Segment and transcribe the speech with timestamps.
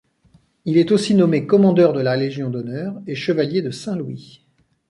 [0.65, 4.43] Il est aussi nommé commandeur de la Légion d'honneur et chevalier de Saint-Louis.